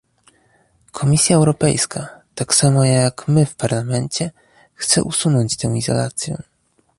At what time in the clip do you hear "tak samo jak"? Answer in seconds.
2.35-3.27